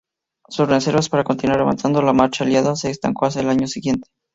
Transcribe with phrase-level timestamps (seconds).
[0.49, 4.09] Sin reservas para continuar avanzando, la marcha aliada se estancó hasta el año siguiente.